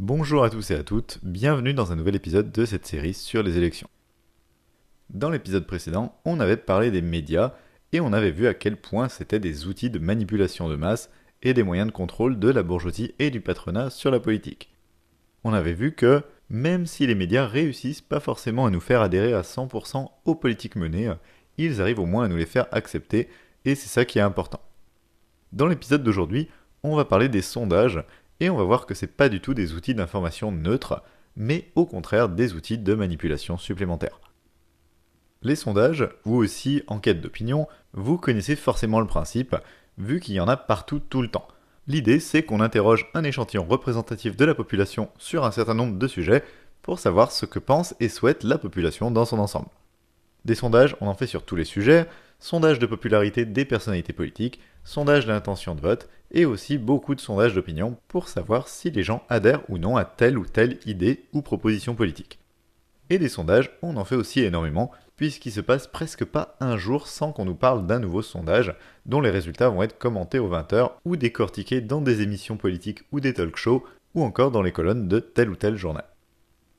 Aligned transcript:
Bonjour 0.00 0.42
à 0.42 0.50
tous 0.50 0.72
et 0.72 0.74
à 0.74 0.82
toutes, 0.82 1.20
bienvenue 1.22 1.72
dans 1.72 1.92
un 1.92 1.94
nouvel 1.94 2.16
épisode 2.16 2.50
de 2.50 2.64
cette 2.64 2.84
série 2.84 3.14
sur 3.14 3.44
les 3.44 3.56
élections. 3.58 3.88
Dans 5.08 5.30
l'épisode 5.30 5.68
précédent, 5.68 6.18
on 6.24 6.40
avait 6.40 6.56
parlé 6.56 6.90
des 6.90 7.00
médias 7.00 7.54
et 7.92 8.00
on 8.00 8.12
avait 8.12 8.32
vu 8.32 8.48
à 8.48 8.54
quel 8.54 8.76
point 8.76 9.08
c'était 9.08 9.38
des 9.38 9.68
outils 9.68 9.90
de 9.90 10.00
manipulation 10.00 10.68
de 10.68 10.74
masse 10.74 11.10
et 11.42 11.54
des 11.54 11.62
moyens 11.62 11.86
de 11.86 11.92
contrôle 11.92 12.40
de 12.40 12.48
la 12.48 12.64
bourgeoisie 12.64 13.14
et 13.20 13.30
du 13.30 13.40
patronat 13.40 13.88
sur 13.88 14.10
la 14.10 14.18
politique. 14.18 14.74
On 15.44 15.52
avait 15.52 15.74
vu 15.74 15.92
que, 15.92 16.24
même 16.50 16.86
si 16.86 17.06
les 17.06 17.14
médias 17.14 17.46
réussissent 17.46 18.00
pas 18.00 18.18
forcément 18.18 18.66
à 18.66 18.70
nous 18.70 18.80
faire 18.80 19.00
adhérer 19.00 19.32
à 19.32 19.42
100% 19.42 20.08
aux 20.24 20.34
politiques 20.34 20.74
menées, 20.74 21.12
ils 21.56 21.80
arrivent 21.80 22.00
au 22.00 22.06
moins 22.06 22.24
à 22.24 22.28
nous 22.28 22.36
les 22.36 22.46
faire 22.46 22.66
accepter 22.72 23.28
et 23.64 23.76
c'est 23.76 23.88
ça 23.88 24.04
qui 24.04 24.18
est 24.18 24.22
important. 24.22 24.60
Dans 25.52 25.68
l'épisode 25.68 26.02
d'aujourd'hui, 26.02 26.48
on 26.82 26.96
va 26.96 27.04
parler 27.04 27.28
des 27.28 27.42
sondages 27.42 28.02
et 28.40 28.50
on 28.50 28.56
va 28.56 28.64
voir 28.64 28.86
que 28.86 28.94
ce 28.94 29.04
n'est 29.04 29.12
pas 29.12 29.28
du 29.28 29.40
tout 29.40 29.54
des 29.54 29.74
outils 29.74 29.94
d'information 29.94 30.52
neutres, 30.52 31.02
mais 31.36 31.70
au 31.74 31.86
contraire 31.86 32.28
des 32.28 32.54
outils 32.54 32.78
de 32.78 32.94
manipulation 32.94 33.56
supplémentaires. 33.58 34.20
Les 35.42 35.56
sondages, 35.56 36.08
ou 36.24 36.36
aussi 36.36 36.82
enquêtes 36.86 37.20
d'opinion, 37.20 37.68
vous 37.92 38.16
connaissez 38.16 38.56
forcément 38.56 39.00
le 39.00 39.06
principe, 39.06 39.54
vu 39.98 40.20
qu'il 40.20 40.34
y 40.34 40.40
en 40.40 40.48
a 40.48 40.56
partout 40.56 41.00
tout 41.00 41.22
le 41.22 41.28
temps. 41.28 41.46
L'idée, 41.86 42.18
c'est 42.18 42.42
qu'on 42.42 42.60
interroge 42.60 43.10
un 43.12 43.24
échantillon 43.24 43.64
représentatif 43.64 44.36
de 44.36 44.44
la 44.44 44.54
population 44.54 45.10
sur 45.18 45.44
un 45.44 45.50
certain 45.50 45.74
nombre 45.74 45.98
de 45.98 46.08
sujets 46.08 46.42
pour 46.80 46.98
savoir 46.98 47.30
ce 47.30 47.44
que 47.46 47.58
pense 47.58 47.94
et 48.00 48.08
souhaite 48.08 48.42
la 48.42 48.58
population 48.58 49.10
dans 49.10 49.26
son 49.26 49.38
ensemble. 49.38 49.68
Des 50.46 50.54
sondages, 50.54 50.96
on 51.00 51.08
en 51.08 51.14
fait 51.14 51.26
sur 51.26 51.44
tous 51.44 51.56
les 51.56 51.64
sujets, 51.64 52.06
sondages 52.38 52.78
de 52.78 52.86
popularité 52.86 53.44
des 53.44 53.64
personnalités 53.64 54.12
politiques, 54.12 54.60
sondages 54.84 55.26
d'intention 55.26 55.74
de 55.74 55.80
vote, 55.80 56.08
et 56.30 56.44
aussi 56.44 56.78
beaucoup 56.78 57.14
de 57.14 57.20
sondages 57.20 57.54
d'opinion 57.54 57.96
pour 58.08 58.28
savoir 58.28 58.68
si 58.68 58.90
les 58.90 59.02
gens 59.02 59.22
adhèrent 59.28 59.62
ou 59.68 59.78
non 59.78 59.96
à 59.96 60.04
telle 60.04 60.36
ou 60.36 60.44
telle 60.44 60.78
idée 60.84 61.24
ou 61.32 61.42
proposition 61.42 61.94
politique. 61.94 62.38
Et 63.10 63.18
des 63.18 63.28
sondages, 63.28 63.70
on 63.82 63.96
en 63.96 64.04
fait 64.04 64.16
aussi 64.16 64.40
énormément, 64.40 64.90
puisqu'il 65.16 65.52
se 65.52 65.60
passe 65.60 65.86
presque 65.86 66.24
pas 66.24 66.56
un 66.58 66.76
jour 66.76 67.06
sans 67.06 67.32
qu'on 67.32 67.44
nous 67.44 67.54
parle 67.54 67.86
d'un 67.86 68.00
nouveau 68.00 68.22
sondage, 68.22 68.74
dont 69.06 69.20
les 69.20 69.30
résultats 69.30 69.68
vont 69.68 69.82
être 69.82 69.98
commentés 69.98 70.38
aux 70.38 70.50
20h 70.50 70.90
ou 71.04 71.16
décortiqués 71.16 71.80
dans 71.80 72.00
des 72.00 72.22
émissions 72.22 72.56
politiques 72.56 73.02
ou 73.12 73.20
des 73.20 73.34
talk 73.34 73.56
shows, 73.56 73.84
ou 74.14 74.22
encore 74.22 74.50
dans 74.50 74.62
les 74.62 74.72
colonnes 74.72 75.08
de 75.08 75.20
tel 75.20 75.50
ou 75.50 75.56
tel 75.56 75.76
journal. 75.76 76.04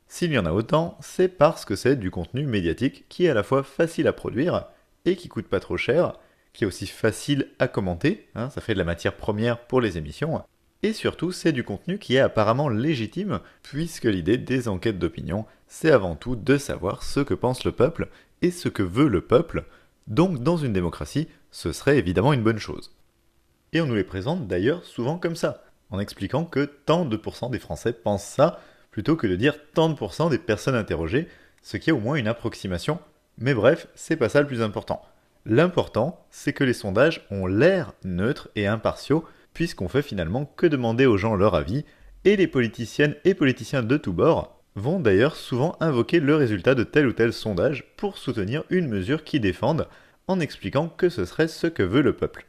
S'il 0.08 0.32
y 0.32 0.40
en 0.40 0.46
a 0.46 0.52
autant, 0.52 0.98
c'est 1.02 1.28
parce 1.28 1.66
que 1.66 1.76
c'est 1.76 1.96
du 1.96 2.12
contenu 2.12 2.46
médiatique 2.46 3.06
qui 3.10 3.26
est 3.26 3.30
à 3.30 3.34
la 3.34 3.44
fois 3.44 3.64
facile 3.64 4.08
à 4.08 4.14
produire 4.14 4.66
et 5.06 5.16
qui 5.16 5.28
coûte 5.28 5.48
pas 5.48 5.60
trop 5.60 5.78
cher, 5.78 6.14
qui 6.56 6.64
est 6.64 6.68
aussi 6.68 6.88
facile 6.88 7.50
à 7.60 7.68
commenter, 7.68 8.28
hein, 8.36 8.50
ça 8.50 8.62
fait 8.62 8.74
de 8.74 8.80
la 8.80 8.86
matière 8.86 9.16
première 9.16 9.60
pour 9.60 9.82
les 9.82 9.98
émissions, 9.98 10.42
et 10.84 10.94
surtout 10.94 11.32
c'est 11.32 11.52
du 11.52 11.64
contenu 11.64 11.98
qui 11.98 12.16
est 12.16 12.20
apparemment 12.20 12.70
légitime, 12.70 13.40
puisque 13.64 14.06
l'idée 14.06 14.38
des 14.38 14.68
enquêtes 14.68 15.00
d'opinion, 15.00 15.46
c'est 15.68 15.92
avant 15.92 16.16
tout 16.16 16.36
de 16.36 16.58
savoir 16.58 17.04
ce 17.04 17.20
que 17.20 17.34
pense 17.34 17.66
le 17.66 17.72
peuple 17.72 18.10
et 18.42 18.52
ce 18.52 18.70
que 18.70 18.84
veut 18.84 19.08
le 19.08 19.22
peuple, 19.22 19.66
donc 20.08 20.44
dans 20.44 20.58
une 20.58 20.74
démocratie, 20.74 21.28
ce 21.52 21.72
serait 21.72 21.98
évidemment 21.98 22.34
une 22.34 22.44
bonne 22.44 22.60
chose. 22.60 22.96
Et 23.74 23.82
on 23.82 23.88
nous 23.88 23.96
les 23.96 24.04
présente 24.04 24.48
d'ailleurs 24.48 24.84
souvent 24.86 25.18
comme 25.18 25.36
ça, 25.36 25.64
en 25.90 26.00
expliquant 26.00 26.46
que 26.46 26.66
tant 26.66 27.06
de 27.06 27.18
pourcents 27.18 27.50
des 27.50 27.60
Français 27.60 27.94
pensent 27.94 28.24
ça, 28.24 28.62
plutôt 28.92 29.16
que 29.16 29.28
de 29.28 29.36
dire 29.36 29.56
tant 29.74 29.90
de 29.90 29.96
pourcents 29.96 30.30
des 30.30 30.38
personnes 30.38 30.76
interrogées, 30.76 31.28
ce 31.62 31.78
qui 31.78 31.90
est 31.90 31.94
au 31.94 32.00
moins 32.00 32.16
une 32.16 32.28
approximation, 32.28 33.00
mais 33.38 33.54
bref, 33.54 33.88
c'est 33.96 34.16
pas 34.16 34.30
ça 34.30 34.42
le 34.42 34.48
plus 34.48 34.62
important. 34.62 35.02
L'important, 35.46 36.26
c'est 36.32 36.54
que 36.54 36.64
les 36.64 36.74
sondages 36.74 37.26
ont 37.30 37.46
l'air 37.46 37.94
neutres 38.04 38.50
et 38.56 38.66
impartiaux, 38.66 39.26
puisqu'on 39.54 39.88
fait 39.88 40.02
finalement 40.02 40.46
que 40.46 40.66
demander 40.66 41.06
aux 41.06 41.18
gens 41.18 41.36
leur 41.36 41.54
avis, 41.54 41.86
et 42.24 42.36
les 42.36 42.48
politiciennes 42.48 43.16
et 43.26 43.36
politiciens 43.36 43.84
de 43.84 43.98
tous 43.98 44.14
bords 44.14 44.60
vont 44.76 45.00
d'ailleurs 45.00 45.36
souvent 45.36 45.78
invoquer 45.80 46.20
le 46.20 46.36
résultat 46.36 46.74
de 46.74 46.84
tel 46.84 47.08
ou 47.08 47.14
tel 47.14 47.32
sondage 47.32 47.86
pour 47.96 48.18
soutenir 48.18 48.64
une 48.72 48.88
mesure 48.88 49.24
qu'ils 49.24 49.42
défendent, 49.42 49.88
en 50.28 50.40
expliquant 50.40 50.90
que 50.90 51.10
ce 51.10 51.26
serait 51.26 51.48
ce 51.48 51.68
que 51.68 51.84
veut 51.84 52.02
le 52.02 52.16
peuple. 52.16 52.48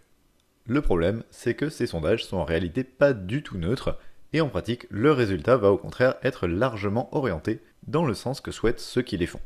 Le 0.66 0.80
problème, 0.80 1.22
c'est 1.30 1.54
que 1.54 1.68
ces 1.68 1.86
sondages 1.86 2.24
sont 2.24 2.38
en 2.38 2.44
réalité 2.44 2.82
pas 2.82 3.12
du 3.12 3.42
tout 3.42 3.58
neutres, 3.58 3.98
et 4.32 4.40
en 4.40 4.48
pratique, 4.48 4.86
le 4.90 5.12
résultat 5.12 5.58
va 5.58 5.70
au 5.70 5.76
contraire 5.76 6.14
être 6.22 6.48
largement 6.48 7.14
orienté 7.14 7.60
dans 7.86 8.06
le 8.06 8.14
sens 8.14 8.40
que 8.40 8.50
souhaitent 8.50 8.80
ceux 8.80 9.02
qui 9.02 9.18
les 9.18 9.26
font. 9.26 9.40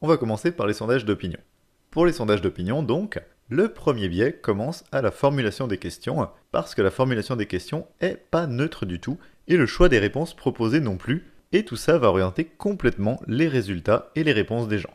On 0.00 0.08
va 0.08 0.16
commencer 0.16 0.52
par 0.52 0.66
les 0.66 0.72
sondages 0.72 1.04
d'opinion. 1.04 1.40
Pour 1.96 2.04
les 2.04 2.12
sondages 2.12 2.42
d'opinion, 2.42 2.82
donc, 2.82 3.18
le 3.48 3.72
premier 3.72 4.10
biais 4.10 4.34
commence 4.34 4.84
à 4.92 5.00
la 5.00 5.10
formulation 5.10 5.66
des 5.66 5.78
questions, 5.78 6.28
parce 6.52 6.74
que 6.74 6.82
la 6.82 6.90
formulation 6.90 7.36
des 7.36 7.46
questions 7.46 7.86
est 8.02 8.18
pas 8.30 8.46
neutre 8.46 8.84
du 8.84 9.00
tout, 9.00 9.16
et 9.48 9.56
le 9.56 9.64
choix 9.64 9.88
des 9.88 9.98
réponses 9.98 10.34
proposées 10.34 10.80
non 10.80 10.98
plus, 10.98 11.24
et 11.52 11.64
tout 11.64 11.76
ça 11.76 11.96
va 11.96 12.08
orienter 12.08 12.44
complètement 12.44 13.18
les 13.26 13.48
résultats 13.48 14.10
et 14.14 14.24
les 14.24 14.34
réponses 14.34 14.68
des 14.68 14.76
gens. 14.76 14.92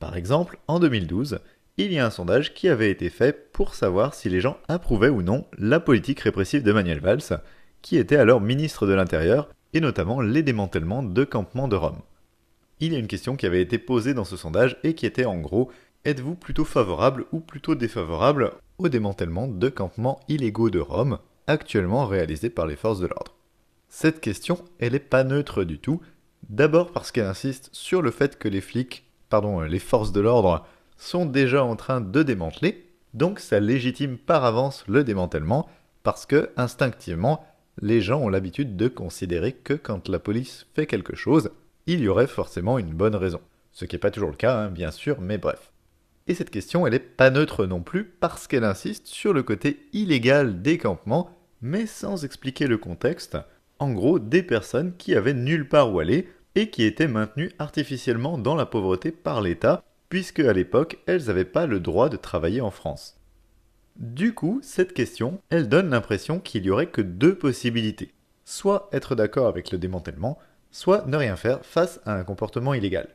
Par 0.00 0.14
exemple, 0.14 0.58
en 0.68 0.80
2012, 0.80 1.38
il 1.78 1.90
y 1.94 1.98
a 1.98 2.04
un 2.04 2.10
sondage 2.10 2.52
qui 2.52 2.68
avait 2.68 2.90
été 2.90 3.08
fait 3.08 3.50
pour 3.50 3.74
savoir 3.74 4.12
si 4.12 4.28
les 4.28 4.42
gens 4.42 4.58
approuvaient 4.68 5.08
ou 5.08 5.22
non 5.22 5.46
la 5.56 5.80
politique 5.80 6.20
répressive 6.20 6.62
de 6.62 6.72
Manuel 6.72 7.00
Valls, 7.00 7.40
qui 7.80 7.96
était 7.96 8.16
alors 8.16 8.42
ministre 8.42 8.86
de 8.86 8.92
l'Intérieur, 8.92 9.48
et 9.72 9.80
notamment 9.80 10.20
les 10.20 10.42
démantèlements 10.42 11.02
de 11.02 11.24
campements 11.24 11.68
de 11.68 11.76
Rome. 11.76 12.02
Il 12.80 12.92
y 12.92 12.96
a 12.96 12.98
une 12.98 13.06
question 13.06 13.36
qui 13.36 13.46
avait 13.46 13.62
été 13.62 13.78
posée 13.78 14.12
dans 14.12 14.24
ce 14.24 14.36
sondage 14.36 14.76
et 14.82 14.94
qui 14.94 15.06
était 15.06 15.24
en 15.24 15.38
gros 15.38 15.70
Êtes-vous 16.04 16.34
plutôt 16.34 16.64
favorable 16.64 17.26
ou 17.30 17.38
plutôt 17.38 17.76
défavorable 17.76 18.54
au 18.78 18.88
démantèlement 18.88 19.46
de 19.46 19.68
campements 19.68 20.18
illégaux 20.26 20.68
de 20.68 20.80
Rome, 20.80 21.20
actuellement 21.46 22.06
réalisés 22.06 22.50
par 22.50 22.66
les 22.66 22.74
forces 22.74 22.98
de 22.98 23.06
l'ordre? 23.06 23.36
Cette 23.88 24.20
question, 24.20 24.64
elle 24.80 24.94
n'est 24.94 24.98
pas 24.98 25.22
neutre 25.22 25.62
du 25.62 25.78
tout. 25.78 26.00
D'abord 26.48 26.90
parce 26.90 27.12
qu'elle 27.12 27.26
insiste 27.26 27.70
sur 27.70 28.02
le 28.02 28.10
fait 28.10 28.36
que 28.36 28.48
les 28.48 28.60
flics, 28.60 29.04
pardon, 29.28 29.60
les 29.60 29.78
forces 29.78 30.10
de 30.10 30.20
l'ordre, 30.20 30.66
sont 30.96 31.24
déjà 31.24 31.62
en 31.62 31.76
train 31.76 32.00
de 32.00 32.22
démanteler, 32.24 32.84
donc 33.14 33.38
ça 33.38 33.60
légitime 33.60 34.18
par 34.18 34.44
avance 34.44 34.82
le 34.88 35.04
démantèlement, 35.04 35.68
parce 36.02 36.26
que, 36.26 36.50
instinctivement, 36.56 37.46
les 37.80 38.00
gens 38.00 38.18
ont 38.18 38.28
l'habitude 38.28 38.76
de 38.76 38.88
considérer 38.88 39.52
que 39.52 39.74
quand 39.74 40.08
la 40.08 40.18
police 40.18 40.66
fait 40.74 40.86
quelque 40.86 41.14
chose, 41.14 41.52
il 41.86 42.00
y 42.00 42.08
aurait 42.08 42.26
forcément 42.26 42.80
une 42.80 42.92
bonne 42.92 43.14
raison. 43.14 43.40
Ce 43.70 43.84
qui 43.84 43.94
n'est 43.94 44.00
pas 44.00 44.10
toujours 44.10 44.30
le 44.30 44.36
cas, 44.36 44.58
hein, 44.58 44.68
bien 44.68 44.90
sûr, 44.90 45.20
mais 45.20 45.38
bref. 45.38 45.71
Et 46.26 46.34
cette 46.34 46.50
question, 46.50 46.86
elle 46.86 46.92
n'est 46.92 46.98
pas 47.00 47.30
neutre 47.30 47.66
non 47.66 47.80
plus 47.80 48.04
parce 48.04 48.46
qu'elle 48.46 48.64
insiste 48.64 49.06
sur 49.06 49.32
le 49.32 49.42
côté 49.42 49.88
illégal 49.92 50.62
des 50.62 50.78
campements, 50.78 51.30
mais 51.60 51.86
sans 51.86 52.24
expliquer 52.24 52.66
le 52.66 52.78
contexte. 52.78 53.36
En 53.78 53.92
gros, 53.92 54.18
des 54.18 54.42
personnes 54.42 54.96
qui 54.96 55.14
avaient 55.14 55.34
nulle 55.34 55.68
part 55.68 55.92
où 55.92 55.98
aller 55.98 56.28
et 56.54 56.70
qui 56.70 56.84
étaient 56.84 57.08
maintenues 57.08 57.50
artificiellement 57.58 58.38
dans 58.38 58.54
la 58.54 58.66
pauvreté 58.66 59.10
par 59.10 59.40
l'État, 59.40 59.82
puisque 60.08 60.40
à 60.40 60.52
l'époque, 60.52 60.98
elles 61.06 61.24
n'avaient 61.24 61.44
pas 61.44 61.66
le 61.66 61.80
droit 61.80 62.08
de 62.08 62.16
travailler 62.16 62.60
en 62.60 62.70
France. 62.70 63.18
Du 63.96 64.34
coup, 64.34 64.60
cette 64.62 64.92
question, 64.92 65.40
elle 65.50 65.68
donne 65.68 65.90
l'impression 65.90 66.38
qu'il 66.38 66.64
y 66.64 66.70
aurait 66.70 66.90
que 66.90 67.02
deux 67.02 67.36
possibilités. 67.36 68.12
Soit 68.44 68.88
être 68.92 69.14
d'accord 69.14 69.48
avec 69.48 69.70
le 69.70 69.78
démantèlement, 69.78 70.38
soit 70.70 71.06
ne 71.06 71.16
rien 71.16 71.36
faire 71.36 71.64
face 71.64 72.00
à 72.04 72.14
un 72.14 72.24
comportement 72.24 72.74
illégal. 72.74 73.08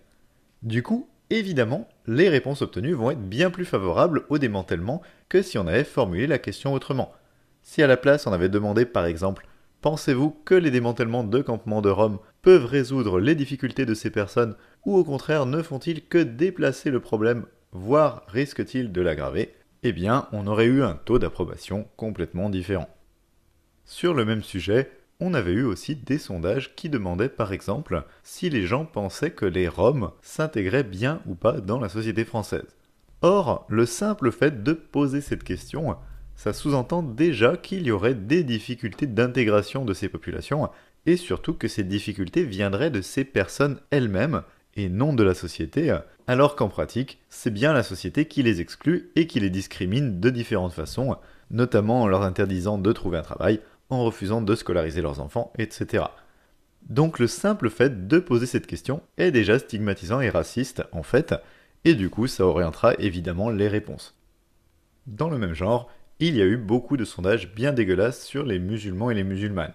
Du 0.63 0.83
coup, 0.83 1.09
évidemment, 1.29 1.87
les 2.05 2.29
réponses 2.29 2.61
obtenues 2.61 2.93
vont 2.93 3.11
être 3.11 3.29
bien 3.29 3.49
plus 3.49 3.65
favorables 3.65 4.23
au 4.29 4.37
démantèlement 4.37 5.01
que 5.29 5.41
si 5.41 5.57
on 5.57 5.67
avait 5.67 5.83
formulé 5.83 6.27
la 6.27 6.39
question 6.39 6.73
autrement. 6.73 7.13
Si 7.61 7.83
à 7.83 7.87
la 7.87 7.97
place 7.97 8.27
on 8.27 8.33
avait 8.33 8.49
demandé 8.49 8.85
par 8.85 9.05
exemple 9.05 9.47
Pensez-vous 9.81 10.31
que 10.43 10.55
les 10.55 10.71
démantèlements 10.71 11.23
de 11.23 11.41
campements 11.41 11.81
de 11.81 11.89
Rome 11.89 12.17
peuvent 12.41 12.65
résoudre 12.65 13.19
les 13.19 13.35
difficultés 13.35 13.85
de 13.85 13.93
ces 13.93 14.09
personnes 14.09 14.55
ou 14.85 14.97
au 14.97 15.03
contraire 15.03 15.45
ne 15.45 15.61
font-ils 15.61 16.03
que 16.03 16.17
déplacer 16.17 16.89
le 16.89 16.99
problème, 16.99 17.45
voire 17.71 18.23
risquent-ils 18.27 18.91
de 18.91 19.01
l'aggraver? 19.01 19.53
Eh 19.83 19.91
bien, 19.91 20.27
on 20.31 20.47
aurait 20.47 20.65
eu 20.65 20.81
un 20.81 20.95
taux 20.95 21.19
d'approbation 21.19 21.87
complètement 21.95 22.49
différent. 22.49 22.89
Sur 23.85 24.15
le 24.15 24.25
même 24.25 24.43
sujet, 24.43 24.89
on 25.19 25.33
avait 25.33 25.53
eu 25.53 25.63
aussi 25.63 25.95
des 25.95 26.17
sondages 26.17 26.75
qui 26.75 26.89
demandaient 26.89 27.29
par 27.29 27.51
exemple 27.53 28.03
si 28.23 28.49
les 28.49 28.67
gens 28.67 28.85
pensaient 28.85 29.31
que 29.31 29.45
les 29.45 29.67
Roms 29.67 30.11
s'intégraient 30.21 30.83
bien 30.83 31.21
ou 31.25 31.35
pas 31.35 31.59
dans 31.59 31.79
la 31.79 31.89
société 31.89 32.23
française. 32.23 32.75
Or, 33.21 33.65
le 33.67 33.85
simple 33.85 34.31
fait 34.31 34.63
de 34.63 34.73
poser 34.73 35.21
cette 35.21 35.43
question, 35.43 35.95
ça 36.35 36.53
sous-entend 36.53 37.01
déjà 37.01 37.57
qu'il 37.57 37.87
y 37.87 37.91
aurait 37.91 38.13
des 38.13 38.43
difficultés 38.43 39.07
d'intégration 39.07 39.85
de 39.85 39.93
ces 39.95 40.07
populations, 40.07 40.69
et 41.07 41.17
surtout 41.17 41.55
que 41.55 41.67
ces 41.67 41.83
difficultés 41.83 42.43
viendraient 42.43 42.91
de 42.91 43.01
ces 43.01 43.23
personnes 43.23 43.79
elles-mêmes, 43.89 44.43
et 44.75 44.89
non 44.89 45.13
de 45.13 45.23
la 45.23 45.33
société, 45.33 45.97
alors 46.27 46.55
qu'en 46.55 46.69
pratique, 46.69 47.19
c'est 47.29 47.49
bien 47.49 47.73
la 47.73 47.81
société 47.81 48.25
qui 48.25 48.43
les 48.43 48.61
exclut 48.61 49.09
et 49.15 49.25
qui 49.25 49.39
les 49.39 49.49
discrimine 49.49 50.19
de 50.19 50.29
différentes 50.29 50.73
façons, 50.73 51.15
notamment 51.49 52.03
en 52.03 52.07
leur 52.07 52.21
interdisant 52.21 52.77
de 52.77 52.91
trouver 52.91 53.17
un 53.17 53.23
travail, 53.23 53.59
en 53.89 54.03
refusant 54.03 54.41
de 54.41 54.55
scolariser 54.55 55.01
leurs 55.01 55.19
enfants, 55.19 55.51
etc. 55.57 56.05
Donc 56.89 57.19
le 57.19 57.27
simple 57.27 57.69
fait 57.69 58.07
de 58.07 58.19
poser 58.19 58.45
cette 58.45 58.67
question 58.67 59.01
est 59.17 59.31
déjà 59.31 59.59
stigmatisant 59.59 60.21
et 60.21 60.29
raciste 60.29 60.83
en 60.91 61.03
fait, 61.03 61.35
et 61.85 61.95
du 61.95 62.09
coup 62.09 62.27
ça 62.27 62.45
orientera 62.45 62.93
évidemment 62.95 63.49
les 63.49 63.67
réponses. 63.67 64.17
Dans 65.05 65.29
le 65.29 65.37
même 65.37 65.53
genre, 65.53 65.89
il 66.19 66.35
y 66.35 66.41
a 66.41 66.45
eu 66.45 66.57
beaucoup 66.57 66.97
de 66.97 67.05
sondages 67.05 67.53
bien 67.53 67.73
dégueulasses 67.73 68.23
sur 68.23 68.43
les 68.43 68.59
musulmans 68.59 69.11
et 69.11 69.15
les 69.15 69.23
musulmanes. 69.23 69.73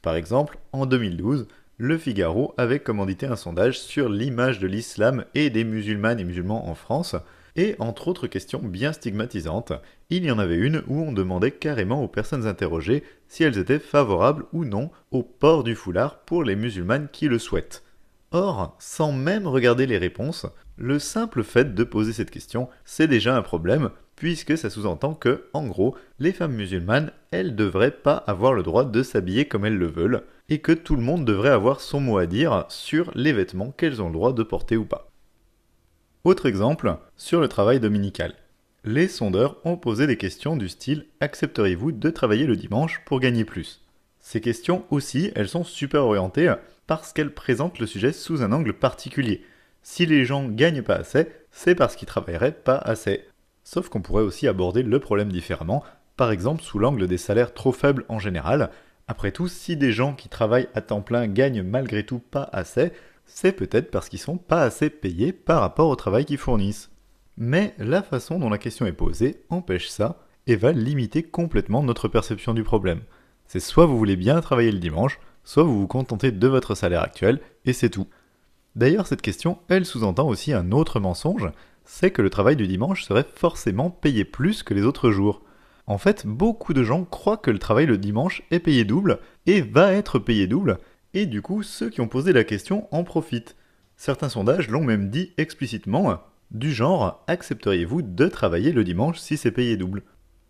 Par 0.00 0.16
exemple, 0.16 0.58
en 0.72 0.86
2012, 0.86 1.46
Le 1.76 1.98
Figaro 1.98 2.54
avait 2.56 2.80
commandité 2.80 3.26
un 3.26 3.36
sondage 3.36 3.78
sur 3.78 4.08
l'image 4.08 4.58
de 4.58 4.66
l'islam 4.66 5.24
et 5.34 5.50
des 5.50 5.64
musulmanes 5.64 6.18
et 6.18 6.24
musulmans 6.24 6.68
en 6.68 6.74
France, 6.74 7.16
et 7.56 7.76
entre 7.78 8.08
autres 8.08 8.26
questions 8.26 8.60
bien 8.60 8.92
stigmatisantes, 8.92 9.72
il 10.10 10.24
y 10.24 10.30
en 10.30 10.38
avait 10.38 10.56
une 10.56 10.82
où 10.86 11.02
on 11.02 11.12
demandait 11.12 11.50
carrément 11.50 12.02
aux 12.02 12.08
personnes 12.08 12.46
interrogées 12.46 13.02
si 13.28 13.44
elles 13.44 13.58
étaient 13.58 13.78
favorables 13.78 14.44
ou 14.52 14.64
non 14.64 14.90
au 15.10 15.22
port 15.22 15.64
du 15.64 15.74
foulard 15.74 16.20
pour 16.20 16.44
les 16.44 16.56
musulmanes 16.56 17.08
qui 17.12 17.28
le 17.28 17.38
souhaitent. 17.38 17.82
Or, 18.30 18.74
sans 18.78 19.12
même 19.12 19.46
regarder 19.46 19.86
les 19.86 19.98
réponses, 19.98 20.46
le 20.78 20.98
simple 20.98 21.42
fait 21.42 21.74
de 21.74 21.84
poser 21.84 22.14
cette 22.14 22.30
question, 22.30 22.68
c'est 22.86 23.06
déjà 23.06 23.36
un 23.36 23.42
problème, 23.42 23.90
puisque 24.16 24.56
ça 24.56 24.70
sous-entend 24.70 25.12
que, 25.12 25.44
en 25.52 25.66
gros, 25.66 25.94
les 26.18 26.32
femmes 26.32 26.54
musulmanes, 26.54 27.12
elles 27.30 27.54
devraient 27.54 27.90
pas 27.90 28.16
avoir 28.16 28.54
le 28.54 28.62
droit 28.62 28.84
de 28.84 29.02
s'habiller 29.02 29.46
comme 29.46 29.66
elles 29.66 29.76
le 29.76 29.86
veulent, 29.86 30.22
et 30.48 30.60
que 30.60 30.72
tout 30.72 30.96
le 30.96 31.02
monde 31.02 31.26
devrait 31.26 31.50
avoir 31.50 31.80
son 31.80 32.00
mot 32.00 32.16
à 32.16 32.24
dire 32.24 32.64
sur 32.68 33.12
les 33.14 33.34
vêtements 33.34 33.70
qu'elles 33.70 34.00
ont 34.00 34.06
le 34.06 34.14
droit 34.14 34.32
de 34.32 34.42
porter 34.42 34.78
ou 34.78 34.86
pas. 34.86 35.11
Autre 36.24 36.46
exemple, 36.46 36.98
sur 37.16 37.40
le 37.40 37.48
travail 37.48 37.80
dominical. 37.80 38.34
Les 38.84 39.08
sondeurs 39.08 39.56
ont 39.64 39.76
posé 39.76 40.06
des 40.06 40.16
questions 40.16 40.56
du 40.56 40.68
style 40.68 41.06
Accepteriez-vous 41.18 41.90
de 41.90 42.10
travailler 42.10 42.46
le 42.46 42.54
dimanche 42.54 43.02
pour 43.04 43.18
gagner 43.18 43.44
plus? 43.44 43.84
Ces 44.20 44.40
questions 44.40 44.84
aussi, 44.90 45.32
elles 45.34 45.48
sont 45.48 45.64
super 45.64 46.04
orientées 46.04 46.54
parce 46.86 47.12
qu'elles 47.12 47.34
présentent 47.34 47.80
le 47.80 47.88
sujet 47.88 48.12
sous 48.12 48.40
un 48.40 48.52
angle 48.52 48.72
particulier. 48.72 49.44
Si 49.82 50.06
les 50.06 50.24
gens 50.24 50.46
gagnent 50.46 50.82
pas 50.82 50.94
assez, 50.94 51.26
c'est 51.50 51.74
parce 51.74 51.96
qu'ils 51.96 52.06
travailleraient 52.06 52.52
pas 52.52 52.76
assez. 52.76 53.24
Sauf 53.64 53.88
qu'on 53.88 54.00
pourrait 54.00 54.22
aussi 54.22 54.46
aborder 54.46 54.84
le 54.84 55.00
problème 55.00 55.32
différemment, 55.32 55.82
par 56.16 56.30
exemple 56.30 56.62
sous 56.62 56.78
l'angle 56.78 57.08
des 57.08 57.18
salaires 57.18 57.52
trop 57.52 57.72
faibles 57.72 58.04
en 58.08 58.20
général. 58.20 58.70
Après 59.08 59.32
tout, 59.32 59.48
si 59.48 59.76
des 59.76 59.90
gens 59.90 60.14
qui 60.14 60.28
travaillent 60.28 60.68
à 60.76 60.82
temps 60.82 61.02
plein 61.02 61.26
gagnent 61.26 61.64
malgré 61.64 62.06
tout 62.06 62.20
pas 62.20 62.48
assez, 62.52 62.92
c'est 63.24 63.52
peut-être 63.52 63.90
parce 63.90 64.08
qu'ils 64.08 64.18
sont 64.18 64.38
pas 64.38 64.62
assez 64.62 64.90
payés 64.90 65.32
par 65.32 65.60
rapport 65.60 65.88
au 65.88 65.96
travail 65.96 66.24
qu'ils 66.24 66.38
fournissent. 66.38 66.90
Mais 67.36 67.74
la 67.78 68.02
façon 68.02 68.38
dont 68.38 68.50
la 68.50 68.58
question 68.58 68.86
est 68.86 68.92
posée 68.92 69.42
empêche 69.48 69.88
ça 69.88 70.26
et 70.46 70.56
va 70.56 70.72
limiter 70.72 71.22
complètement 71.22 71.82
notre 71.82 72.08
perception 72.08 72.54
du 72.54 72.62
problème. 72.62 73.00
C'est 73.46 73.60
soit 73.60 73.86
vous 73.86 73.98
voulez 73.98 74.16
bien 74.16 74.40
travailler 74.40 74.72
le 74.72 74.78
dimanche, 74.78 75.18
soit 75.44 75.62
vous 75.62 75.80
vous 75.80 75.86
contentez 75.86 76.32
de 76.32 76.48
votre 76.48 76.74
salaire 76.74 77.02
actuel, 77.02 77.40
et 77.64 77.72
c'est 77.72 77.90
tout. 77.90 78.06
D'ailleurs, 78.76 79.06
cette 79.06 79.22
question, 79.22 79.58
elle 79.68 79.84
sous-entend 79.84 80.26
aussi 80.28 80.52
un 80.52 80.72
autre 80.72 81.00
mensonge, 81.00 81.50
c'est 81.84 82.10
que 82.10 82.22
le 82.22 82.30
travail 82.30 82.56
du 82.56 82.66
dimanche 82.66 83.04
serait 83.04 83.26
forcément 83.34 83.90
payé 83.90 84.24
plus 84.24 84.62
que 84.62 84.74
les 84.74 84.84
autres 84.84 85.10
jours. 85.10 85.42
En 85.86 85.98
fait, 85.98 86.26
beaucoup 86.26 86.74
de 86.74 86.84
gens 86.84 87.04
croient 87.04 87.36
que 87.36 87.50
le 87.50 87.58
travail 87.58 87.86
le 87.86 87.98
dimanche 87.98 88.42
est 88.50 88.60
payé 88.60 88.84
double, 88.84 89.18
et 89.46 89.60
va 89.60 89.92
être 89.92 90.18
payé 90.18 90.46
double, 90.46 90.78
et 91.14 91.26
du 91.26 91.42
coup, 91.42 91.62
ceux 91.62 91.90
qui 91.90 92.00
ont 92.00 92.08
posé 92.08 92.32
la 92.32 92.44
question 92.44 92.88
en 92.90 93.04
profitent. 93.04 93.56
Certains 93.96 94.28
sondages 94.28 94.68
l'ont 94.68 94.84
même 94.84 95.10
dit 95.10 95.32
explicitement, 95.36 96.20
du 96.50 96.72
genre 96.72 97.22
accepteriez-vous 97.26 98.02
de 98.02 98.26
travailler 98.28 98.72
le 98.72 98.84
dimanche 98.84 99.18
si 99.18 99.36
c'est 99.36 99.52
payé 99.52 99.76
double? 99.76 100.02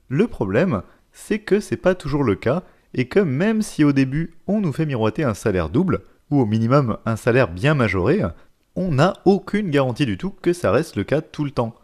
Le 0.09 0.26
problème, 0.26 0.82
c'est 1.12 1.38
que 1.38 1.61
c'est 1.61 1.76
pas 1.76 1.94
toujours 1.94 2.25
le 2.25 2.35
cas, 2.35 2.62
et 2.94 3.09
que 3.09 3.20
même 3.20 3.62
si 3.62 3.85
au 3.85 3.93
début 3.93 4.35
on 4.47 4.61
nous 4.61 4.73
fait 4.73 4.87
miroiter 4.87 5.25
un 5.25 5.35
salaire 5.35 5.69
double, 5.69 6.00
ou 6.31 6.41
au 6.41 6.47
minimum 6.47 6.99
un 7.05 7.17
salaire 7.17 7.49
bien 7.49 7.75
majoré, 7.75 8.23
on 8.75 8.93
n'a 8.93 9.15
aucune 9.25 9.70
garantie 9.70 10.06
du 10.06 10.17
tout 10.17 10.31
que 10.31 10.53
ça 10.53 10.70
reste 10.70 10.97
le 10.97 11.05
cas 11.05 11.20
tout 11.20 11.44
le 11.44 11.50
temps. 11.50 11.75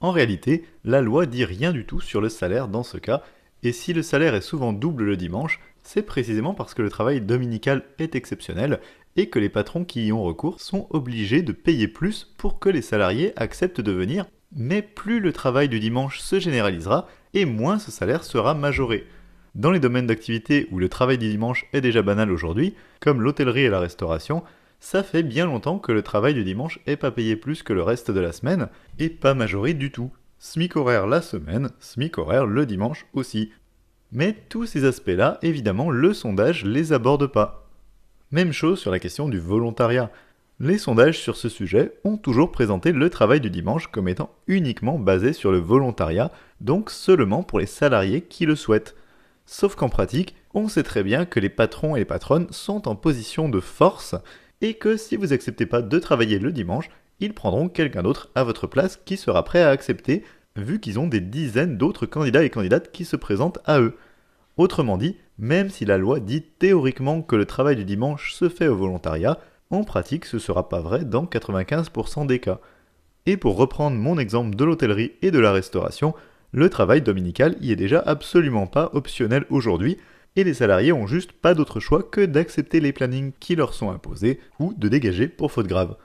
En 0.00 0.10
réalité, 0.10 0.64
la 0.84 1.00
loi 1.00 1.24
dit 1.24 1.44
rien 1.44 1.72
du 1.72 1.86
tout 1.86 2.00
sur 2.00 2.20
le 2.20 2.28
salaire 2.28 2.68
dans 2.68 2.82
ce 2.82 2.98
cas, 2.98 3.22
et 3.62 3.72
si 3.72 3.94
le 3.94 4.02
salaire 4.02 4.34
est 4.34 4.42
souvent 4.42 4.74
double 4.74 5.04
le 5.04 5.16
dimanche, 5.16 5.58
c'est 5.84 6.02
précisément 6.02 6.54
parce 6.54 6.74
que 6.74 6.82
le 6.82 6.90
travail 6.90 7.20
dominical 7.20 7.84
est 7.98 8.16
exceptionnel 8.16 8.80
et 9.16 9.28
que 9.28 9.38
les 9.38 9.48
patrons 9.48 9.84
qui 9.84 10.06
y 10.06 10.12
ont 10.12 10.24
recours 10.24 10.60
sont 10.60 10.88
obligés 10.90 11.42
de 11.42 11.52
payer 11.52 11.86
plus 11.86 12.34
pour 12.36 12.58
que 12.58 12.68
les 12.68 12.82
salariés 12.82 13.32
acceptent 13.36 13.80
de 13.80 13.92
venir, 13.92 14.26
mais 14.56 14.82
plus 14.82 15.20
le 15.20 15.32
travail 15.32 15.68
du 15.68 15.78
dimanche 15.78 16.18
se 16.18 16.40
généralisera 16.40 17.06
et 17.34 17.44
moins 17.44 17.78
ce 17.78 17.90
salaire 17.90 18.24
sera 18.24 18.54
majoré. 18.54 19.06
Dans 19.54 19.70
les 19.70 19.78
domaines 19.78 20.08
d'activité 20.08 20.66
où 20.72 20.78
le 20.78 20.88
travail 20.88 21.18
du 21.18 21.28
dimanche 21.28 21.66
est 21.72 21.80
déjà 21.80 22.02
banal 22.02 22.32
aujourd'hui, 22.32 22.74
comme 22.98 23.22
l'hôtellerie 23.22 23.64
et 23.64 23.70
la 23.70 23.78
restauration, 23.78 24.42
ça 24.80 25.02
fait 25.02 25.22
bien 25.22 25.46
longtemps 25.46 25.78
que 25.78 25.92
le 25.92 26.02
travail 26.02 26.34
du 26.34 26.42
dimanche 26.42 26.80
est 26.86 26.96
pas 26.96 27.12
payé 27.12 27.36
plus 27.36 27.62
que 27.62 27.72
le 27.72 27.82
reste 27.82 28.10
de 28.10 28.20
la 28.20 28.32
semaine 28.32 28.68
et 28.98 29.10
pas 29.10 29.34
majoré 29.34 29.74
du 29.74 29.92
tout. 29.92 30.10
SMIC 30.38 30.76
horaire 30.76 31.06
la 31.06 31.22
semaine, 31.22 31.70
SMIC 31.78 32.18
horaire 32.18 32.46
le 32.46 32.66
dimanche 32.66 33.06
aussi. 33.14 33.52
Mais 34.14 34.36
tous 34.48 34.64
ces 34.64 34.84
aspects-là, 34.84 35.38
évidemment, 35.42 35.90
le 35.90 36.14
sondage 36.14 36.64
les 36.64 36.92
aborde 36.92 37.26
pas. 37.26 37.68
Même 38.30 38.52
chose 38.52 38.78
sur 38.78 38.92
la 38.92 39.00
question 39.00 39.28
du 39.28 39.40
volontariat. 39.40 40.08
Les 40.60 40.78
sondages 40.78 41.18
sur 41.18 41.36
ce 41.36 41.48
sujet 41.48 41.92
ont 42.04 42.16
toujours 42.16 42.52
présenté 42.52 42.92
le 42.92 43.10
travail 43.10 43.40
du 43.40 43.50
dimanche 43.50 43.88
comme 43.88 44.08
étant 44.08 44.32
uniquement 44.46 45.00
basé 45.00 45.32
sur 45.32 45.50
le 45.50 45.58
volontariat, 45.58 46.30
donc 46.60 46.90
seulement 46.90 47.42
pour 47.42 47.58
les 47.58 47.66
salariés 47.66 48.20
qui 48.20 48.46
le 48.46 48.54
souhaitent. 48.54 48.94
Sauf 49.46 49.74
qu'en 49.74 49.88
pratique, 49.88 50.36
on 50.54 50.68
sait 50.68 50.84
très 50.84 51.02
bien 51.02 51.26
que 51.26 51.40
les 51.40 51.48
patrons 51.48 51.96
et 51.96 51.98
les 51.98 52.04
patronnes 52.04 52.46
sont 52.50 52.86
en 52.86 52.94
position 52.94 53.48
de 53.48 53.58
force 53.58 54.14
et 54.60 54.74
que 54.74 54.96
si 54.96 55.16
vous 55.16 55.26
n'acceptez 55.26 55.66
pas 55.66 55.82
de 55.82 55.98
travailler 55.98 56.38
le 56.38 56.52
dimanche, 56.52 56.88
ils 57.18 57.34
prendront 57.34 57.68
quelqu'un 57.68 58.04
d'autre 58.04 58.30
à 58.36 58.44
votre 58.44 58.68
place 58.68 58.96
qui 59.04 59.16
sera 59.16 59.44
prêt 59.44 59.62
à 59.62 59.70
accepter 59.70 60.22
vu 60.56 60.78
qu'ils 60.78 61.00
ont 61.00 61.08
des 61.08 61.20
dizaines 61.20 61.76
d'autres 61.76 62.06
candidats 62.06 62.44
et 62.44 62.50
candidates 62.50 62.92
qui 62.92 63.04
se 63.04 63.16
présentent 63.16 63.58
à 63.64 63.80
eux. 63.80 63.96
Autrement 64.56 64.96
dit, 64.96 65.16
même 65.38 65.68
si 65.68 65.84
la 65.84 65.98
loi 65.98 66.20
dit 66.20 66.42
théoriquement 66.42 67.22
que 67.22 67.36
le 67.36 67.44
travail 67.44 67.76
du 67.76 67.84
dimanche 67.84 68.32
se 68.32 68.48
fait 68.48 68.68
au 68.68 68.76
volontariat, 68.76 69.38
en 69.70 69.82
pratique 69.82 70.26
ce 70.26 70.38
sera 70.38 70.68
pas 70.68 70.80
vrai 70.80 71.04
dans 71.04 71.24
95% 71.24 72.26
des 72.26 72.38
cas. 72.38 72.60
Et 73.26 73.36
pour 73.36 73.56
reprendre 73.56 73.96
mon 73.96 74.18
exemple 74.18 74.54
de 74.54 74.64
l'hôtellerie 74.64 75.12
et 75.22 75.30
de 75.30 75.38
la 75.38 75.52
restauration, 75.52 76.14
le 76.52 76.70
travail 76.70 77.02
dominical 77.02 77.56
y 77.60 77.72
est 77.72 77.76
déjà 77.76 77.98
absolument 77.98 78.68
pas 78.68 78.90
optionnel 78.92 79.44
aujourd'hui, 79.50 79.98
et 80.36 80.44
les 80.44 80.54
salariés 80.54 80.92
ont 80.92 81.06
juste 81.06 81.32
pas 81.32 81.54
d'autre 81.54 81.80
choix 81.80 82.02
que 82.02 82.24
d'accepter 82.24 82.80
les 82.80 82.92
plannings 82.92 83.32
qui 83.40 83.56
leur 83.56 83.74
sont 83.74 83.90
imposés 83.90 84.40
ou 84.60 84.72
de 84.74 84.88
dégager 84.88 85.28
pour 85.28 85.50
faute 85.50 85.66
grave. 85.66 85.96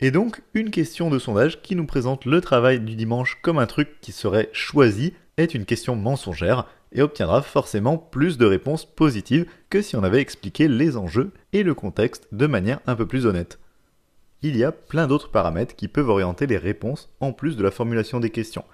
Et 0.00 0.10
donc, 0.10 0.42
une 0.52 0.70
question 0.70 1.08
de 1.08 1.18
sondage 1.18 1.62
qui 1.62 1.76
nous 1.76 1.86
présente 1.86 2.26
le 2.26 2.42
travail 2.42 2.80
du 2.80 2.96
dimanche 2.96 3.38
comme 3.40 3.58
un 3.58 3.66
truc 3.66 4.00
qui 4.02 4.12
serait 4.12 4.50
choisi 4.52 5.14
est 5.38 5.54
une 5.54 5.64
question 5.64 5.96
mensongère 5.96 6.66
et 6.96 7.02
obtiendra 7.02 7.42
forcément 7.42 7.98
plus 7.98 8.38
de 8.38 8.46
réponses 8.46 8.84
positives 8.84 9.46
que 9.70 9.82
si 9.82 9.94
on 9.94 10.02
avait 10.02 10.20
expliqué 10.20 10.66
les 10.66 10.96
enjeux 10.96 11.30
et 11.52 11.62
le 11.62 11.74
contexte 11.74 12.26
de 12.32 12.46
manière 12.46 12.80
un 12.86 12.96
peu 12.96 13.06
plus 13.06 13.26
honnête. 13.26 13.60
Il 14.42 14.56
y 14.56 14.64
a 14.64 14.72
plein 14.72 15.06
d'autres 15.06 15.30
paramètres 15.30 15.76
qui 15.76 15.88
peuvent 15.88 16.08
orienter 16.08 16.46
les 16.46 16.56
réponses 16.56 17.10
en 17.20 17.32
plus 17.32 17.56
de 17.56 17.62
la 17.62 17.70
formulation 17.70 18.18
des 18.18 18.30
questions. 18.30 18.64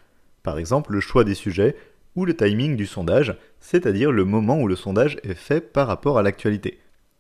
Par 0.43 0.59
exemple, 0.59 0.93
le 0.93 1.01
choix 1.01 1.25
des 1.25 1.35
sujets 1.35 1.77
ou 2.15 2.25
le 2.25 2.37
timing 2.37 2.77
du 2.77 2.87
sondage, 2.87 3.37
c'est-à-dire 3.61 4.13
le 4.13 4.25
moment 4.25 4.61
où 4.61 4.69
le 4.69 4.77
sondage 4.77 5.19
est 5.23 5.35
fait 5.35 5.61
par 5.61 5.87
rapport 5.87 6.19
à 6.19 6.23
l'actualité. 6.23 6.79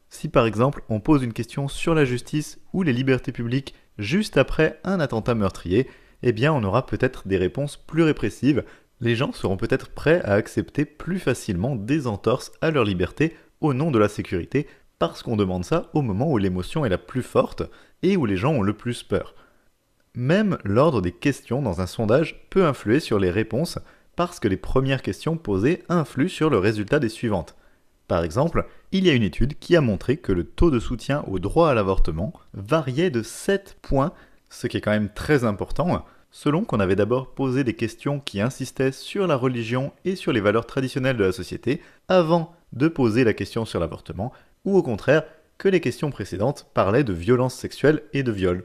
Si 0.08 0.28
par 0.28 0.46
exemple 0.46 0.82
on 0.88 1.00
pose 1.00 1.22
une 1.22 1.32
question 1.32 1.68
sur 1.68 1.94
la 1.94 2.04
justice 2.04 2.60
ou 2.72 2.82
les 2.82 2.92
libertés 2.92 3.32
publiques 3.32 3.74
juste 3.98 4.36
après 4.36 4.78
un 4.84 5.00
attentat 5.00 5.34
meurtrier, 5.34 5.88
eh 6.22 6.32
bien 6.32 6.52
on 6.52 6.62
aura 6.64 6.86
peut-être 6.86 7.26
des 7.26 7.38
réponses 7.38 7.76
plus 7.76 8.02
répressives, 8.02 8.64
les 9.02 9.16
gens 9.16 9.32
seront 9.32 9.56
peut-être 9.56 9.88
prêts 9.88 10.22
à 10.22 10.34
accepter 10.34 10.84
plus 10.84 11.18
facilement 11.18 11.74
des 11.74 12.06
entorses 12.06 12.52
à 12.60 12.70
leur 12.70 12.84
liberté 12.84 13.36
au 13.60 13.74
nom 13.74 13.90
de 13.90 13.98
la 13.98 14.08
sécurité, 14.08 14.68
parce 15.00 15.24
qu'on 15.24 15.36
demande 15.36 15.64
ça 15.64 15.90
au 15.92 16.02
moment 16.02 16.30
où 16.30 16.38
l'émotion 16.38 16.84
est 16.84 16.88
la 16.88 16.98
plus 16.98 17.24
forte 17.24 17.64
et 18.04 18.16
où 18.16 18.26
les 18.26 18.36
gens 18.36 18.52
ont 18.52 18.62
le 18.62 18.76
plus 18.76 19.02
peur. 19.02 19.34
Même 20.14 20.56
l'ordre 20.62 21.02
des 21.02 21.10
questions 21.10 21.62
dans 21.62 21.80
un 21.80 21.86
sondage 21.86 22.46
peut 22.48 22.64
influer 22.64 23.00
sur 23.00 23.18
les 23.18 23.30
réponses 23.30 23.78
parce 24.14 24.38
que 24.38 24.46
les 24.46 24.56
premières 24.56 25.02
questions 25.02 25.36
posées 25.36 25.82
influent 25.88 26.28
sur 26.28 26.48
le 26.48 26.58
résultat 26.58 27.00
des 27.00 27.08
suivantes. 27.08 27.56
Par 28.06 28.22
exemple, 28.22 28.66
il 28.92 29.04
y 29.04 29.10
a 29.10 29.14
une 29.14 29.22
étude 29.24 29.58
qui 29.58 29.74
a 29.74 29.80
montré 29.80 30.16
que 30.16 30.32
le 30.32 30.44
taux 30.44 30.70
de 30.70 30.78
soutien 30.78 31.24
au 31.26 31.40
droit 31.40 31.70
à 31.70 31.74
l'avortement 31.74 32.32
variait 32.54 33.10
de 33.10 33.22
7 33.22 33.78
points, 33.82 34.12
ce 34.48 34.68
qui 34.68 34.76
est 34.76 34.80
quand 34.80 34.90
même 34.92 35.12
très 35.12 35.44
important, 35.44 36.04
selon 36.32 36.64
qu'on 36.64 36.80
avait 36.80 36.96
d'abord 36.96 37.34
posé 37.34 37.62
des 37.62 37.74
questions 37.74 38.18
qui 38.18 38.40
insistaient 38.40 38.90
sur 38.90 39.26
la 39.26 39.36
religion 39.36 39.92
et 40.04 40.16
sur 40.16 40.32
les 40.32 40.40
valeurs 40.40 40.66
traditionnelles 40.66 41.18
de 41.18 41.24
la 41.24 41.32
société 41.32 41.80
avant 42.08 42.54
de 42.72 42.88
poser 42.88 43.22
la 43.22 43.34
question 43.34 43.66
sur 43.66 43.78
l'avortement, 43.78 44.32
ou 44.64 44.76
au 44.76 44.82
contraire 44.82 45.24
que 45.58 45.68
les 45.68 45.80
questions 45.80 46.10
précédentes 46.10 46.66
parlaient 46.72 47.04
de 47.04 47.12
violences 47.12 47.54
sexuelles 47.54 48.02
et 48.14 48.22
de 48.22 48.32
viol. 48.32 48.64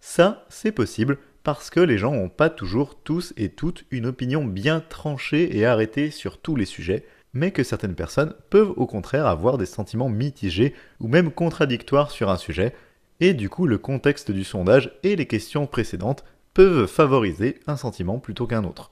Ça, 0.00 0.44
c'est 0.48 0.72
possible 0.72 1.18
parce 1.44 1.70
que 1.70 1.80
les 1.80 1.96
gens 1.96 2.12
n'ont 2.12 2.28
pas 2.28 2.50
toujours 2.50 2.96
tous 2.96 3.32
et 3.36 3.50
toutes 3.50 3.84
une 3.92 4.06
opinion 4.06 4.44
bien 4.44 4.80
tranchée 4.80 5.56
et 5.56 5.64
arrêtée 5.64 6.10
sur 6.10 6.38
tous 6.38 6.56
les 6.56 6.64
sujets, 6.64 7.04
mais 7.32 7.52
que 7.52 7.62
certaines 7.62 7.94
personnes 7.94 8.34
peuvent 8.50 8.72
au 8.76 8.86
contraire 8.86 9.26
avoir 9.26 9.58
des 9.58 9.66
sentiments 9.66 10.08
mitigés 10.08 10.74
ou 10.98 11.06
même 11.06 11.30
contradictoires 11.30 12.10
sur 12.10 12.30
un 12.30 12.36
sujet, 12.36 12.74
et 13.20 13.32
du 13.32 13.48
coup 13.48 13.66
le 13.66 13.78
contexte 13.78 14.32
du 14.32 14.42
sondage 14.42 14.98
et 15.04 15.14
les 15.14 15.26
questions 15.26 15.66
précédentes 15.68 16.24
peuvent 16.56 16.86
favoriser 16.86 17.60
un 17.66 17.76
sentiment 17.76 18.18
plutôt 18.18 18.46
qu'un 18.46 18.64
autre. 18.64 18.90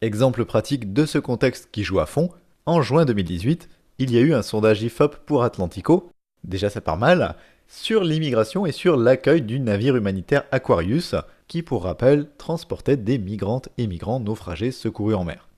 Exemple 0.00 0.46
pratique 0.46 0.94
de 0.94 1.04
ce 1.04 1.18
contexte 1.18 1.68
qui 1.70 1.84
joue 1.84 2.00
à 2.00 2.06
fond, 2.06 2.30
en 2.64 2.80
juin 2.80 3.04
2018, 3.04 3.68
il 3.98 4.10
y 4.10 4.16
a 4.16 4.22
eu 4.22 4.32
un 4.32 4.40
sondage 4.40 4.80
IFOP 4.80 5.16
pour 5.26 5.42
Atlantico, 5.42 6.10
déjà 6.44 6.70
ça 6.70 6.80
part 6.80 6.96
mal, 6.96 7.36
sur 7.66 8.02
l'immigration 8.02 8.64
et 8.64 8.72
sur 8.72 8.96
l'accueil 8.96 9.42
du 9.42 9.60
navire 9.60 9.94
humanitaire 9.94 10.44
Aquarius, 10.50 11.14
qui 11.48 11.60
pour 11.60 11.84
rappel 11.84 12.30
transportait 12.38 12.96
des 12.96 13.18
migrantes 13.18 13.68
et 13.76 13.86
migrants 13.86 14.18
naufragés 14.18 14.72
secourus 14.72 15.16
en 15.16 15.24
mer. 15.24 15.50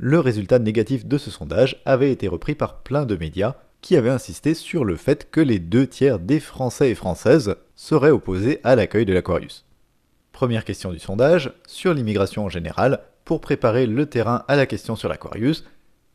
Le 0.00 0.18
résultat 0.18 0.58
négatif 0.58 1.06
de 1.06 1.16
ce 1.16 1.30
sondage 1.30 1.80
avait 1.84 2.10
été 2.10 2.26
repris 2.26 2.56
par 2.56 2.82
plein 2.82 3.06
de 3.06 3.14
médias 3.14 3.54
qui 3.82 3.96
avaient 3.96 4.10
insisté 4.10 4.54
sur 4.54 4.84
le 4.84 4.96
fait 4.96 5.30
que 5.30 5.40
les 5.40 5.60
deux 5.60 5.86
tiers 5.86 6.18
des 6.18 6.40
Français 6.40 6.90
et 6.90 6.96
Françaises 6.96 7.54
seraient 7.76 8.10
opposés 8.10 8.58
à 8.64 8.74
l'accueil 8.74 9.06
de 9.06 9.12
l'Aquarius. 9.12 9.64
Première 10.34 10.64
question 10.64 10.90
du 10.90 10.98
sondage, 10.98 11.52
sur 11.64 11.94
l'immigration 11.94 12.44
en 12.44 12.48
général, 12.48 12.98
pour 13.24 13.40
préparer 13.40 13.86
le 13.86 14.06
terrain 14.06 14.42
à 14.48 14.56
la 14.56 14.66
question 14.66 14.96
sur 14.96 15.08
l'Aquarius, 15.08 15.62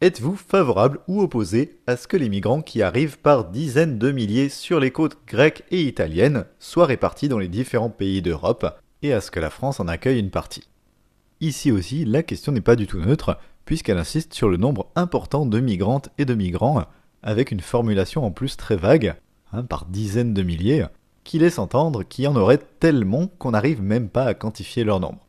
êtes-vous 0.02 0.36
favorable 0.36 1.00
ou 1.08 1.22
opposé 1.22 1.80
à 1.88 1.96
ce 1.96 2.06
que 2.06 2.18
les 2.18 2.28
migrants 2.28 2.62
qui 2.62 2.82
arrivent 2.82 3.18
par 3.18 3.46
dizaines 3.46 3.98
de 3.98 4.12
milliers 4.12 4.50
sur 4.50 4.82
les 4.82 4.92
côtes 4.92 5.18
grecques 5.26 5.64
et 5.72 5.84
italiennes 5.84 6.44
soient 6.60 6.86
répartis 6.86 7.30
dans 7.30 7.40
les 7.40 7.48
différents 7.48 7.90
pays 7.90 8.22
d'Europe 8.22 8.66
et 9.04 9.14
à 9.14 9.22
ce 9.22 9.32
que 9.32 9.40
la 9.40 9.50
France 9.50 9.80
en 9.80 9.88
accueille 9.88 10.20
une 10.20 10.32
partie? 10.32 10.68
Ici 11.40 11.72
aussi, 11.72 12.04
la 12.04 12.22
question 12.22 12.52
n'est 12.52 12.60
pas 12.60 12.76
du 12.76 12.88
tout 12.88 13.00
neutre, 13.00 13.38
puisqu'elle 13.64 13.98
insiste 13.98 14.34
sur 14.34 14.50
le 14.50 14.58
nombre 14.58 14.92
important 14.98 15.46
de 15.46 15.62
migrantes 15.62 16.10
et 16.18 16.26
de 16.26 16.34
migrants, 16.34 16.84
avec 17.24 17.52
une 17.52 17.62
formulation 17.62 18.26
en 18.26 18.32
plus 18.32 18.58
très 18.58 18.76
vague, 18.76 19.16
hein, 19.54 19.64
par 19.64 19.86
dizaines 19.86 20.34
de 20.34 20.44
milliers, 20.44 20.88
qui 21.24 21.40
laisse 21.40 21.60
entendre 21.60 22.04
qu'il 22.04 22.26
y 22.26 22.28
en 22.28 22.36
aurait 22.36 22.60
tellement 22.80 23.28
qu'on 23.28 23.52
n'arrive 23.52 23.82
même 23.82 24.10
pas 24.10 24.24
à 24.24 24.34
quantifier 24.34 24.84
leur 24.84 25.00
nombre. 25.00 25.26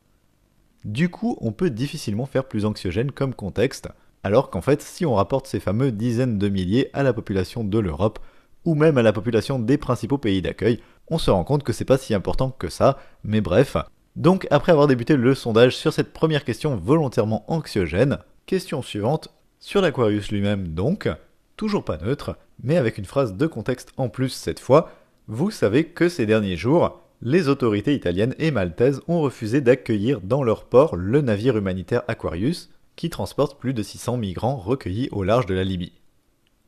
Du 0.84 1.08
coup, 1.08 1.36
on 1.40 1.52
peut 1.52 1.70
difficilement 1.70 2.26
faire 2.26 2.48
plus 2.48 2.64
anxiogène 2.64 3.10
comme 3.10 3.34
contexte, 3.34 3.88
alors 4.22 4.50
qu'en 4.50 4.60
fait, 4.60 4.82
si 4.82 5.04
on 5.04 5.14
rapporte 5.14 5.46
ces 5.46 5.60
fameux 5.60 5.92
dizaines 5.92 6.38
de 6.38 6.48
milliers 6.48 6.90
à 6.92 7.02
la 7.02 7.12
population 7.12 7.64
de 7.64 7.78
l'Europe, 7.78 8.18
ou 8.64 8.74
même 8.74 8.98
à 8.98 9.02
la 9.02 9.12
population 9.12 9.58
des 9.58 9.78
principaux 9.78 10.18
pays 10.18 10.42
d'accueil, 10.42 10.80
on 11.08 11.18
se 11.18 11.30
rend 11.30 11.44
compte 11.44 11.62
que 11.62 11.72
c'est 11.72 11.84
pas 11.84 11.98
si 11.98 12.14
important 12.14 12.50
que 12.50 12.68
ça, 12.68 12.98
mais 13.24 13.40
bref. 13.40 13.76
Donc, 14.16 14.46
après 14.50 14.72
avoir 14.72 14.86
débuté 14.86 15.16
le 15.16 15.34
sondage 15.34 15.76
sur 15.76 15.92
cette 15.92 16.12
première 16.12 16.44
question 16.44 16.76
volontairement 16.76 17.44
anxiogène, 17.48 18.18
Question 18.50 18.82
suivante, 18.82 19.28
sur 19.60 19.80
l'Aquarius 19.80 20.32
lui-même 20.32 20.66
donc, 20.66 21.08
toujours 21.56 21.84
pas 21.84 21.98
neutre, 21.98 22.36
mais 22.64 22.76
avec 22.76 22.98
une 22.98 23.04
phrase 23.04 23.34
de 23.34 23.46
contexte 23.46 23.92
en 23.96 24.08
plus 24.08 24.30
cette 24.30 24.58
fois, 24.58 24.90
vous 25.30 25.52
savez 25.52 25.84
que 25.84 26.08
ces 26.08 26.26
derniers 26.26 26.56
jours, 26.56 27.00
les 27.22 27.48
autorités 27.48 27.94
italiennes 27.94 28.34
et 28.38 28.50
maltaises 28.50 29.00
ont 29.06 29.20
refusé 29.20 29.60
d'accueillir 29.60 30.20
dans 30.20 30.42
leur 30.42 30.64
port 30.64 30.96
le 30.96 31.20
navire 31.20 31.56
humanitaire 31.56 32.02
Aquarius, 32.08 32.70
qui 32.96 33.10
transporte 33.10 33.58
plus 33.58 33.72
de 33.72 33.82
600 33.82 34.16
migrants 34.16 34.56
recueillis 34.56 35.08
au 35.12 35.22
large 35.22 35.46
de 35.46 35.54
la 35.54 35.64
Libye. 35.64 35.92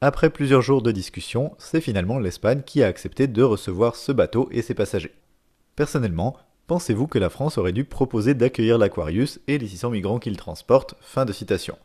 Après 0.00 0.30
plusieurs 0.30 0.62
jours 0.62 0.80
de 0.80 0.92
discussion, 0.92 1.54
c'est 1.58 1.80
finalement 1.80 2.18
l'Espagne 2.18 2.62
qui 2.64 2.82
a 2.82 2.86
accepté 2.86 3.26
de 3.26 3.42
recevoir 3.42 3.96
ce 3.96 4.12
bateau 4.12 4.48
et 4.52 4.62
ses 4.62 4.74
passagers. 4.74 5.14
Personnellement, 5.76 6.36
Pensez-vous 6.68 7.06
que 7.06 7.18
la 7.18 7.28
France 7.28 7.58
aurait 7.58 7.72
dû 7.72 7.84
proposer 7.84 8.34
d'accueillir 8.34 8.78
l'Aquarius 8.78 9.40
et 9.46 9.58
les 9.58 9.66
600 9.66 9.90
migrants 9.90 10.18
qu'il 10.18 10.36
transporte? 10.36 10.94
Fin 11.00 11.24
de 11.24 11.32
citation. 11.32 11.76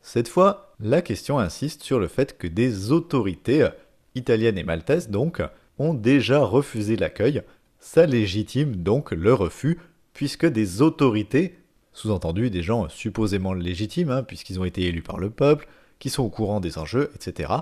Cette 0.00 0.28
fois, 0.28 0.74
la 0.78 1.02
question 1.02 1.38
insiste 1.38 1.82
sur 1.82 1.98
le 1.98 2.06
fait 2.06 2.38
que 2.38 2.46
des 2.46 2.92
autorités, 2.92 3.68
italiennes 4.14 4.58
et 4.58 4.62
maltaises 4.62 5.10
donc, 5.10 5.42
ont 5.78 5.94
déjà 5.94 6.40
refusé 6.40 6.96
l'accueil. 6.96 7.42
Ça 7.78 8.06
légitime 8.06 8.76
donc 8.76 9.12
le 9.12 9.32
refus, 9.32 9.78
puisque 10.12 10.46
des 10.46 10.82
autorités, 10.82 11.58
sous-entendu 11.92 12.50
des 12.50 12.62
gens 12.62 12.88
supposément 12.88 13.52
légitimes, 13.52 14.10
hein, 14.10 14.22
puisqu'ils 14.22 14.60
ont 14.60 14.64
été 14.64 14.82
élus 14.82 15.02
par 15.02 15.18
le 15.18 15.30
peuple, 15.30 15.68
qui 15.98 16.10
sont 16.10 16.24
au 16.24 16.30
courant 16.30 16.60
des 16.60 16.78
enjeux, 16.78 17.10
etc., 17.14 17.52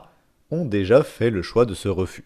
ont 0.50 0.64
déjà 0.64 1.02
fait 1.02 1.30
le 1.30 1.42
choix 1.42 1.66
de 1.66 1.74
ce 1.74 1.88
refus. 1.88 2.24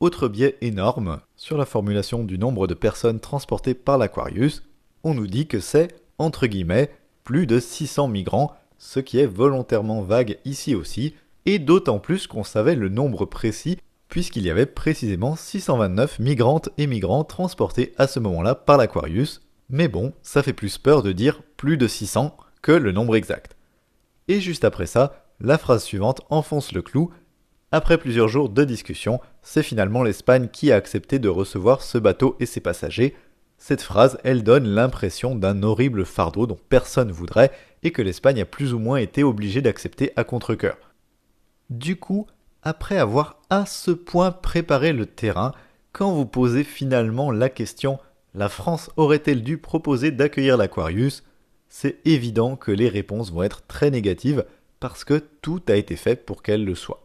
Autre 0.00 0.28
biais 0.28 0.56
énorme, 0.60 1.20
sur 1.36 1.56
la 1.56 1.64
formulation 1.64 2.22
du 2.22 2.38
nombre 2.38 2.66
de 2.66 2.74
personnes 2.74 3.20
transportées 3.20 3.74
par 3.74 3.96
l'Aquarius, 3.96 4.62
on 5.04 5.14
nous 5.14 5.26
dit 5.26 5.46
que 5.46 5.60
c'est, 5.60 5.94
entre 6.18 6.46
guillemets, 6.46 6.90
plus 7.24 7.46
de 7.46 7.58
600 7.58 8.08
migrants, 8.08 8.54
ce 8.78 9.00
qui 9.00 9.18
est 9.18 9.26
volontairement 9.26 10.02
vague 10.02 10.38
ici 10.44 10.74
aussi, 10.74 11.14
et 11.46 11.58
d'autant 11.58 11.98
plus 11.98 12.26
qu'on 12.26 12.44
savait 12.44 12.74
le 12.74 12.88
nombre 12.88 13.24
précis, 13.24 13.78
puisqu'il 14.08 14.42
y 14.44 14.50
avait 14.50 14.66
précisément 14.66 15.36
629 15.36 16.18
migrantes 16.18 16.68
et 16.78 16.86
migrants 16.86 17.24
transportés 17.24 17.92
à 17.98 18.06
ce 18.06 18.20
moment-là 18.20 18.54
par 18.54 18.76
l'Aquarius, 18.76 19.42
mais 19.68 19.88
bon, 19.88 20.12
ça 20.22 20.42
fait 20.42 20.52
plus 20.52 20.78
peur 20.78 21.02
de 21.02 21.12
dire 21.12 21.42
plus 21.56 21.76
de 21.76 21.88
600 21.88 22.36
que 22.62 22.72
le 22.72 22.92
nombre 22.92 23.16
exact. 23.16 23.56
Et 24.28 24.40
juste 24.40 24.64
après 24.64 24.86
ça, 24.86 25.26
la 25.40 25.58
phrase 25.58 25.84
suivante 25.84 26.20
enfonce 26.30 26.72
le 26.72 26.82
clou, 26.82 27.10
après 27.72 27.98
plusieurs 27.98 28.28
jours 28.28 28.48
de 28.48 28.64
discussion, 28.64 29.20
c'est 29.42 29.62
finalement 29.62 30.02
l'Espagne 30.02 30.48
qui 30.48 30.70
a 30.70 30.76
accepté 30.76 31.18
de 31.18 31.28
recevoir 31.28 31.82
ce 31.82 31.98
bateau 31.98 32.36
et 32.38 32.46
ses 32.46 32.60
passagers. 32.60 33.16
Cette 33.58 33.82
phrase, 33.82 34.18
elle 34.22 34.44
donne 34.44 34.66
l'impression 34.66 35.34
d'un 35.34 35.62
horrible 35.62 36.04
fardeau 36.04 36.46
dont 36.46 36.58
personne 36.68 37.10
voudrait 37.10 37.50
et 37.82 37.90
que 37.90 38.02
l'Espagne 38.02 38.40
a 38.40 38.44
plus 38.44 38.72
ou 38.72 38.78
moins 38.78 38.98
été 38.98 39.24
obligée 39.24 39.62
d'accepter 39.62 40.12
à 40.14 40.22
contre-coeur. 40.24 40.76
Du 41.68 41.96
coup, 41.96 42.26
après 42.66 42.98
avoir 42.98 43.38
à 43.48 43.64
ce 43.64 43.92
point 43.92 44.32
préparé 44.32 44.92
le 44.92 45.06
terrain, 45.06 45.52
quand 45.92 46.10
vous 46.10 46.26
posez 46.26 46.64
finalement 46.64 47.30
la 47.30 47.48
question 47.48 48.00
la 48.34 48.48
France 48.48 48.90
aurait-elle 48.96 49.44
dû 49.44 49.56
proposer 49.56 50.10
d'accueillir 50.10 50.56
l'Aquarius? 50.56 51.22
C'est 51.68 52.00
évident 52.04 52.56
que 52.56 52.72
les 52.72 52.88
réponses 52.88 53.30
vont 53.30 53.44
être 53.44 53.64
très 53.68 53.92
négatives 53.92 54.44
parce 54.80 55.04
que 55.04 55.22
tout 55.42 55.62
a 55.68 55.76
été 55.76 55.94
fait 55.94 56.16
pour 56.26 56.42
qu'elle 56.42 56.64
le 56.64 56.74
soit. 56.74 57.04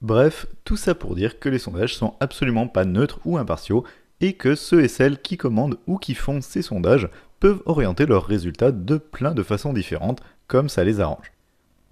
Bref, 0.00 0.46
tout 0.64 0.76
ça 0.76 0.94
pour 0.94 1.16
dire 1.16 1.40
que 1.40 1.48
les 1.48 1.58
sondages 1.58 1.96
sont 1.96 2.14
absolument 2.20 2.68
pas 2.68 2.84
neutres 2.84 3.18
ou 3.24 3.36
impartiaux 3.36 3.82
et 4.20 4.34
que 4.34 4.54
ceux 4.54 4.84
et 4.84 4.88
celles 4.88 5.20
qui 5.20 5.38
commandent 5.38 5.78
ou 5.88 5.98
qui 5.98 6.14
font 6.14 6.40
ces 6.40 6.62
sondages 6.62 7.10
peuvent 7.40 7.62
orienter 7.66 8.06
leurs 8.06 8.26
résultats 8.26 8.70
de 8.70 8.96
plein 8.96 9.34
de 9.34 9.42
façons 9.42 9.72
différentes 9.72 10.22
comme 10.46 10.68
ça 10.68 10.84
les 10.84 11.00
arrange. 11.00 11.32